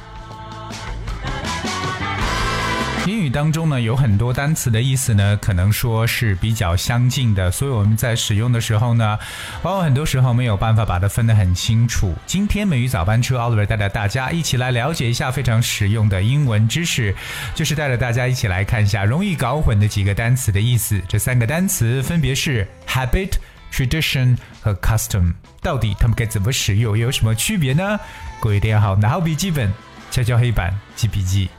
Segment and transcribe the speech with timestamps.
[3.11, 9.19] 英语当中呢，有很多单词的意思呢，可能说是比较相近的，所以我们在使用的时候呢，
[9.63, 12.15] 往往很多时候没有办法把它分得很清楚。
[12.25, 17.13] 今天美语早班车，Oliver 带着大家一起来了解一下非常实用的英文知识，
[17.53, 21.01] 就是带着大家一起来看一下容易搞混的几个单词的意思。
[21.09, 23.33] 这三个单词分别是 habit、
[23.73, 27.99] tradition 和 custom，到底它们该怎么使用，又有什么区别呢？
[28.39, 29.69] 各位大家好拿好笔记本，
[30.09, 31.49] 敲敲黑板记笔记。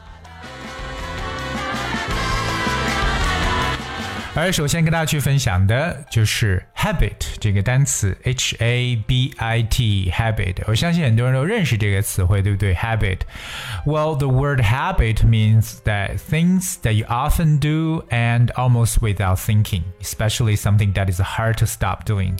[4.34, 10.55] 而首先跟大家去分享的就是 habit 这个单词，h a b i t habit。
[10.67, 12.75] 我相信很多人都认识这个词汇，对不对？
[12.75, 20.57] habit。Well, the word habit means that things that you often do and almost without thinking, especially
[20.57, 22.33] something that is hard to stop doing。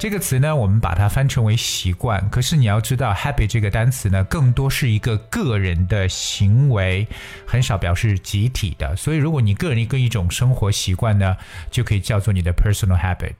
[0.00, 2.28] 这个词呢，我们把它翻成为习惯。
[2.30, 7.06] 可是你要知道，habit 这个单词呢，更多是一个个人的行为，
[7.46, 8.96] 很少表示集体的。
[8.96, 11.20] 所以，如果你个人一个一种生活习惯呢？
[11.20, 11.36] 呢，
[11.70, 13.34] 就可以叫做你的 personal habit。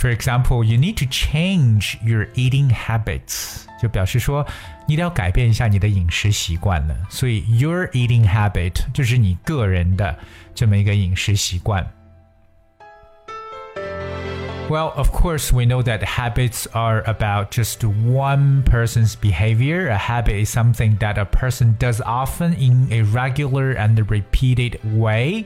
[0.00, 4.46] For example, you need to change your eating habits，就表示说
[4.86, 6.94] 你得要改变一下你的饮食习惯了。
[7.08, 10.16] 所以 your eating habit 就是你个人的
[10.54, 11.86] 这么一个饮食习惯。
[14.68, 19.88] Well, of course, we know that habits are about just one person's behavior.
[19.88, 25.44] A habit is something that a person does often in a regular and repeated way.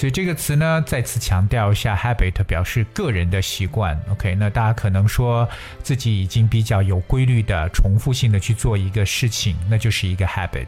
[0.00, 4.00] 所以这个词呢，再次强调一下，habit 表示个人的习惯。
[4.08, 5.46] OK，那大家可能说
[5.82, 10.64] 自己已经比较有规律的、重复性的去做一个事情，那就是一个 habit。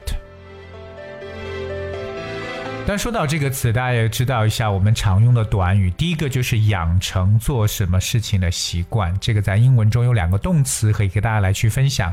[2.86, 5.90] 但说到这个词，大家也知道一下我们常用的短语。
[5.92, 12.12] 第一个就是养成做什么事情的习惯，这个在英文中有两个动词可以给大家来去分享。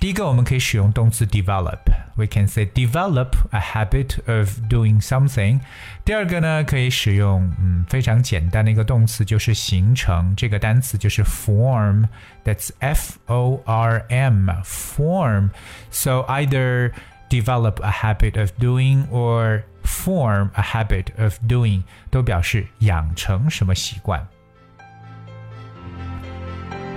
[0.00, 1.78] 第一个我们可以使用动词 develop
[2.15, 5.59] develop，we can say develop a habit of doing something。
[6.05, 16.91] 第二个呢，可以使用嗯非常简单的一个动词，就是形成，这个单词就是 form，that's F O R M，form。So either
[17.29, 24.25] develop a habit of doing or form a habit of doing 都表示养成什么习惯。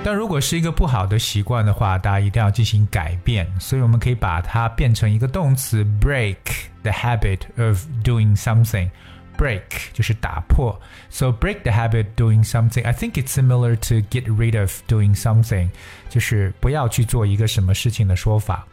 [0.01, 6.37] 但如果是一个不好的习惯的话，大家一定要进行改变，所以我们可以把它变成一个动词，break
[6.83, 8.89] the habit of doing something。
[9.37, 9.61] break
[9.93, 10.77] 就是打破
[11.09, 12.83] ，so break the habit doing something.
[12.83, 15.69] I think it's similar to get rid of doing something，
[16.09, 18.65] 就是不要去做一个什么事情的说法。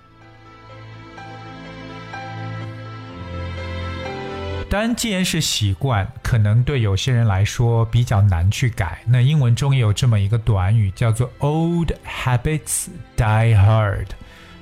[4.69, 8.99] 当然，既然是习惯，可能对有些人来说比较难去改。
[9.06, 14.09] 那英文中也有这么一个短语，叫做 “old habits die hard”，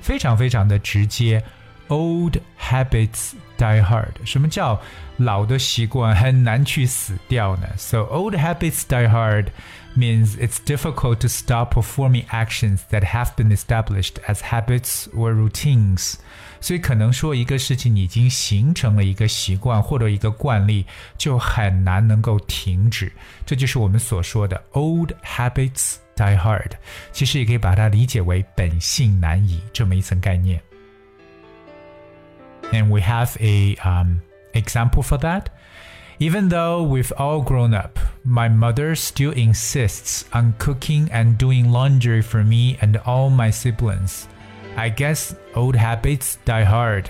[0.03, 1.43] 非常非常的直接。
[1.89, 4.81] “old habits die hard”，什么叫
[5.19, 9.49] 老的习惯很难去死掉呢？So old habits die hard
[9.96, 16.16] means it's difficult to stop performing actions that have been established as habits or routines.
[16.62, 20.86] 所以可能说一个事情已经形成了一个习惯或者一个惯例，
[21.18, 23.12] 就很难能够停止。
[23.46, 26.72] 这就是我们所说的 old habits die hard。
[27.12, 30.62] 其实也可以把它理解为本性难移这么一层概念。
[32.72, 34.20] And we have a um,
[34.54, 35.46] example for that.
[36.20, 42.23] Even though we've all grown up, My mother still insists on cooking and doing laundry
[42.23, 44.25] for me and all my siblings.
[44.77, 47.07] I guess old habits die hard。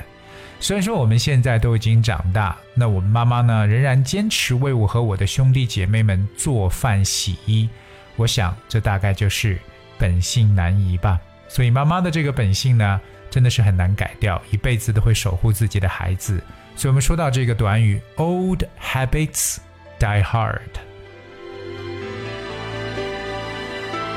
[0.60, 7.68] 虽然说我们现在都已经长大，那我妈妈呢仍然坚持为我和我的兄弟姐妹们做饭洗衣。
[8.16, 9.58] 我想这大概就是
[9.98, 11.20] 本性难移吧。
[11.48, 13.00] 所以妈妈的这个本性呢，
[13.30, 16.42] 真的是很难改掉，一辈子都会守护自己的孩子。
[16.74, 19.58] 所以我们说到这个短语，old habits
[20.00, 20.60] die hard。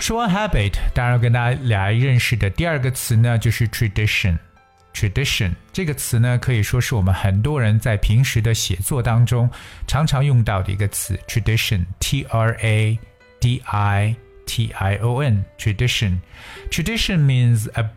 [0.00, 9.49] 说完 habit，当然要跟大家来认识的第二个词呢，就是 tradition。tradition 这个词呢，可以说是我们很多人在平时的写作当中
[9.87, 11.19] 常常用到的一个词。
[11.29, 12.99] tradition，t r a
[13.41, 17.88] d i t i o n。tradition。tradition means a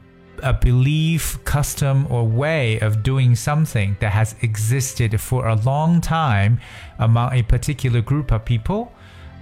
[0.41, 6.57] a belief, custom, or way of doing something that has existed for a long time
[6.97, 8.89] among a particular group of people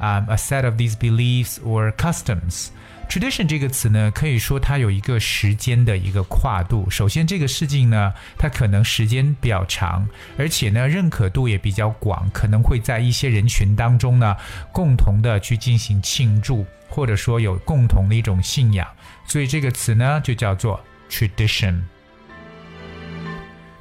[0.00, 2.69] um, a set of these beliefs or customs。
[3.09, 6.91] tradition 这个词呢，可以说它有一个时间的一个跨度。
[6.91, 10.06] 首先，这个事情呢，它可能时间比较长，
[10.37, 14.37] 而且呢，认可度也比较广，可能会在一些人群当中呢，
[14.73, 18.87] 共同的去进行庆祝，或者说有共同的一种信仰。
[19.25, 20.79] 所以这个词呢，就叫做
[21.09, 21.81] tradition。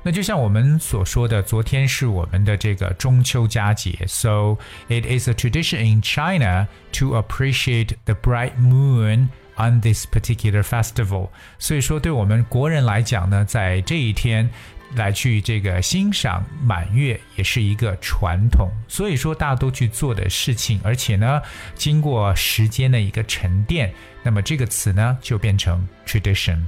[0.08, 4.56] 那就像我们所说的，昨天是我们的这个中秋佳节，so
[4.88, 9.28] it is a tradition in China to appreciate the bright moon
[9.58, 11.28] on this particular festival。
[11.60, 14.50] 所以说，对我们国人来讲呢，在这一天
[14.96, 18.72] 来去这个欣赏满月，也是一个传统。
[18.88, 21.42] 所以说，大家都去做的事情，而且呢，
[21.76, 23.94] 经过时间的一个沉淀，
[24.24, 26.60] 那么这个词呢，就变成 tradition。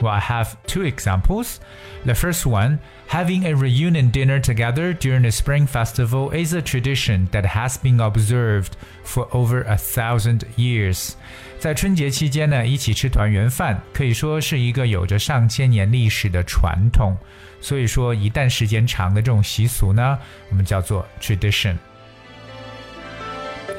[0.00, 1.58] Well, I have two examples.
[2.04, 7.28] The first one, having a reunion dinner together during the Spring Festival is a tradition
[7.32, 11.14] that has been observed for over a thousand years.
[11.58, 17.16] 在春节期间呢，一起吃团圆饭，可以说是一个有着上千年历史的传统。
[17.62, 20.18] 所以说，一旦时间长的这种习俗呢，
[20.50, 21.76] 我们叫做 tradition。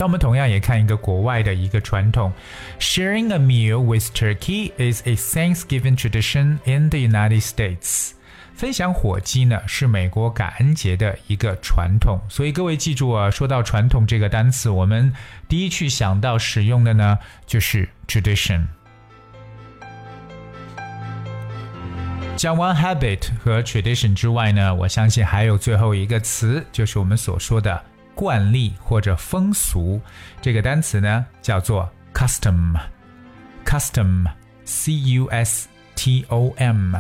[0.02, 2.32] 那我们同样也看一个国外的一个传统
[2.80, 8.10] ，Sharing a meal with turkey is a Thanksgiving tradition in the United States。
[8.52, 15.12] 分享火鸡呢是美国感恩节的一个传统，所以各位记住啊，说到传统这个单词，我们
[15.46, 17.16] 第一去想到使用的呢
[17.46, 18.64] 就是 tradition。
[22.34, 27.80] 讲完 habit 和 tradition 之外呢，我相信还有最后一个词，就是我们所说的。
[28.14, 30.00] 惯例或者风俗，
[30.40, 32.74] 这个单词呢叫做 custom。
[33.64, 36.96] custom，c u s t o m。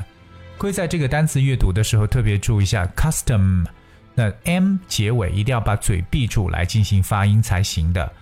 [0.58, 3.66] 各位在这个单词阅读的时候特别注意一下 custom，
[4.14, 8.12] 那 m 结尾一定要把嘴闭住来进行发音才行的。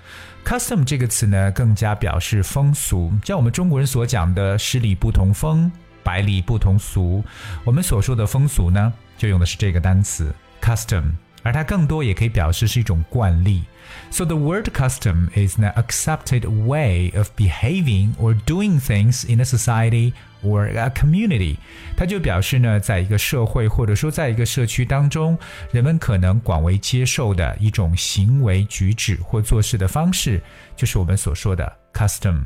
[0.45, 5.71] custom 这个词呢更加表示风俗，像我们中国人所讲的十里不同风，
[6.03, 7.23] 百里不同俗。
[7.63, 11.13] 我们所说的风俗呢，就用的是这个单词 custom。
[11.44, 13.64] 而它更多也可以表示是一种惯例。
[14.10, 20.14] So the word custom is an accepted way of behaving or doing things in a society
[20.44, 21.58] or a community。
[21.96, 25.38] 它就表示呢，在一个社会或者说在一个社区当中，
[25.72, 30.42] 人们可能广为接受的一种行为举止或做事的方式，
[30.76, 32.42] 就是我们所说的 custom。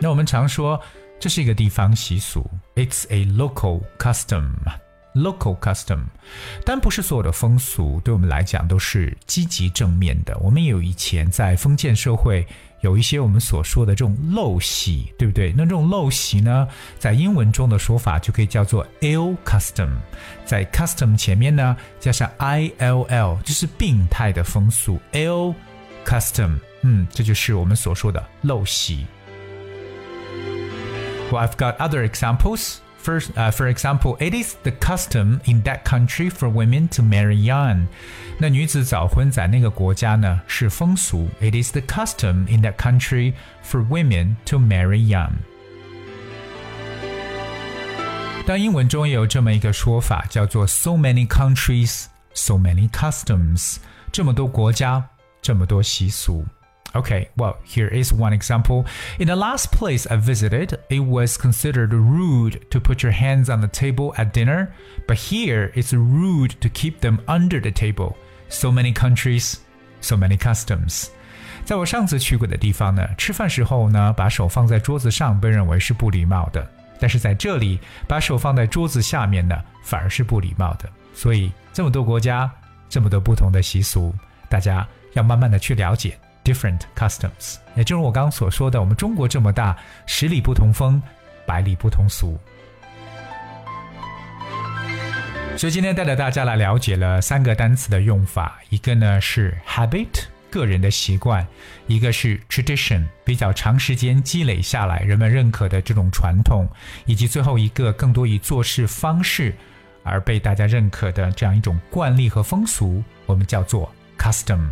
[0.00, 0.80] 那我们常说
[1.18, 4.52] 这是一个地方习俗，It's a local custom。
[5.16, 6.04] Local custom，
[6.64, 10.34] 但不是所有的风俗对我们来讲都是积极正面的。
[10.38, 12.46] 我们也有以前在封建社会
[12.80, 15.52] 有一些我们所说的这种陋习，对不对？
[15.54, 16.66] 那这种陋习呢，
[16.98, 19.90] 在英文中的说法就可以叫做 ill custom，
[20.46, 24.98] 在 custom 前面呢加上 i l l，就是病态的风俗。
[25.12, 25.54] ill
[26.06, 29.06] custom，嗯，这就是我们所说的陋习。
[31.30, 32.78] Well, I've got other examples.
[33.06, 37.34] First, uh, for example, it is the custom in that country for women to marry
[37.34, 37.88] young.
[38.38, 41.28] 那女子早婚在那个国家呢是风俗。
[41.40, 43.34] It is the custom in that country
[43.64, 45.32] for women to marry young.
[48.46, 53.78] 当英文中也有这么一个说法，叫做 “so many countries, so many customs”，
[54.12, 55.04] 这么多国家，
[55.40, 56.46] 这么多习俗。
[56.94, 58.84] Okay, well, here is one example.
[59.18, 63.62] In the last place I visited, it was considered rude to put your hands on
[63.62, 64.68] the table at dinner,
[65.06, 68.16] but here it's rude to keep them under the table.
[68.50, 69.56] So many countries,
[70.02, 71.08] so many customs.
[71.64, 80.86] 在我上次去过的地方呢，吃饭时候呢，把手放在桌子上被认为是不礼貌的，但是在这里，把手放在桌子下面呢，反而是不礼貌的。
[81.14, 82.50] 所以这么多国家，
[82.90, 84.14] 这么多不同的习俗，
[84.50, 86.18] 大家要慢慢的去了解。
[86.47, 89.75] Different customs，也就是我刚刚所说的，我们中国这么大，
[90.05, 91.01] 十里不同风，
[91.45, 92.39] 百里不同俗。
[95.57, 100.07] 所以今天带着大家来了解了三个单词的用法，一个呢是 habit，
[100.49, 101.43] 个人的习惯；
[101.87, 106.65] 一个是 tradition，比较长时间积累下来人们认可的这种传统；
[107.05, 109.53] 以及最后一个更多以做事方式
[110.03, 114.69] 而被大家认可的这样一种惯例和风俗，我们叫做 custom。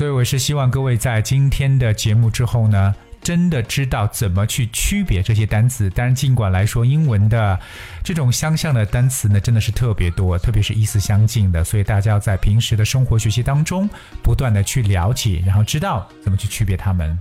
[0.00, 5.90] 所以我是希望各位在今天的节目之后呢，真的知道怎么去区别这些单词。
[5.90, 7.60] 当然，尽管来说，英文的
[8.02, 11.62] 这种相像的单词呢，真的是特别多，特别是意思相近的。
[11.62, 13.86] 所以大家要在平时的生活学习当中，
[14.22, 17.18] 不断的去了解，然后知道怎么去区别它们。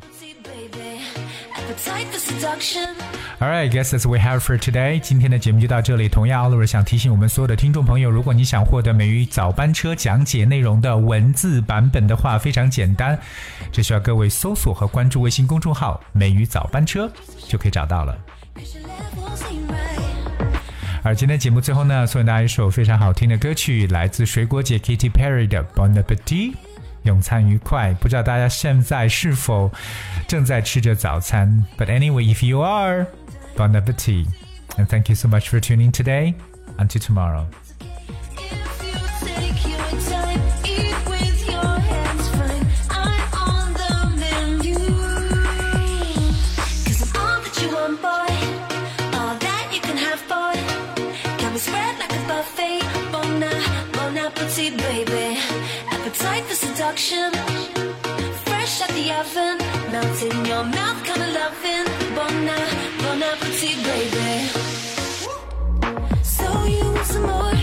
[3.42, 5.00] Alright, guess that's we have for today.
[5.00, 6.10] 今天的节目就到这里。
[6.10, 13.18] 同样，Oliver 想提醒我们所有的听众朋友，如果你想获得美语早班车讲解内容的文字版本的话，非常简单，
[13.72, 17.10] 只需要各位搜索和关注微信公众号“美语早班车”
[17.48, 18.18] 就可以找到了。
[21.02, 26.54] 而今天节目最后呢，送给大家一首非常好听的歌曲，来自水果姐 Katy Perry 的《Bon Appetit》。
[27.09, 27.93] 用餐愉快。
[27.95, 29.71] 不知道大家现在是否
[30.27, 31.65] 正在吃着早餐？
[31.79, 33.07] But anyway, if you are,
[33.57, 34.27] bon appetit.
[34.77, 36.35] And thank you so much for tuning today.
[36.79, 37.47] Until tomorrow.
[56.16, 57.32] seduction.
[58.46, 59.58] Fresh out the oven,
[59.92, 61.86] melts in your mouth, kinda loving.
[62.16, 62.34] Bon,
[63.02, 64.50] bon appetit, baby.
[66.24, 67.54] So you want some more?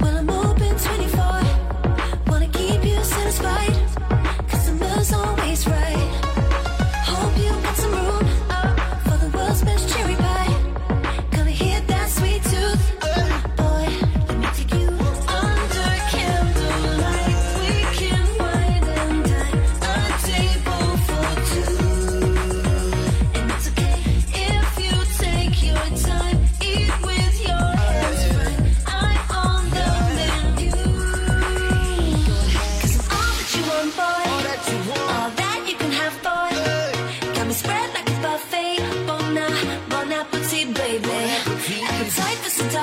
[0.00, 1.42] Well, I'm open 24.
[2.28, 3.76] Wanna keep you satisfied.
[4.48, 5.91] Customers always right.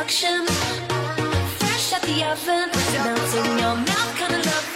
[0.09, 2.71] Fresh out the oven.
[3.03, 4.68] Melts in your mouth, kinda loving.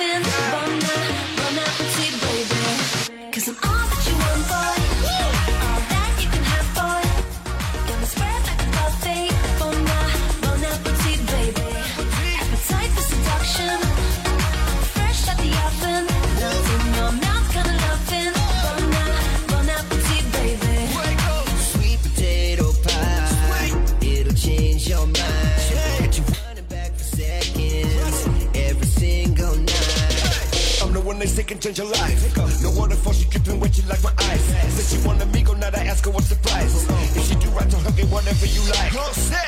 [31.24, 31.32] Night.
[31.32, 32.64] I'm the one they can change your life.
[32.64, 34.42] No waterfall, she dripping wet, you like my eyes.
[34.74, 36.88] Said she want me go, now I ask her what's the price.
[37.16, 38.94] If she do right, tell her get whatever you like.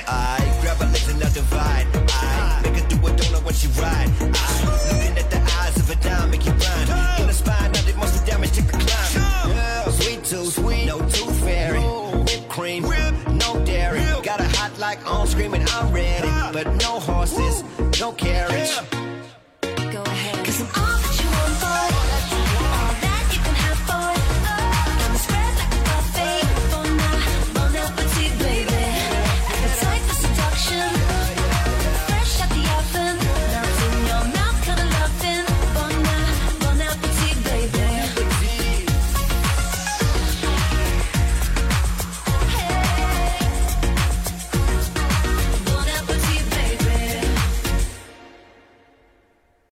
[0.07, 1.87] I grab her legs and I divide.
[2.11, 4.09] I make her do a donut when she ride.
[4.21, 7.21] I looking at the eyes of a dime, make you rhyme.
[7.21, 9.49] In the spine, now they must be damaged, take a climb.
[9.49, 11.79] Yeah, sweet tooth, sweet, no tooth fairy.
[11.79, 14.01] Whipped cream, no dairy.
[14.23, 16.29] Got a hot like on screaming, I'm ready.
[16.53, 17.63] But no horses,
[17.99, 18.71] no carriage.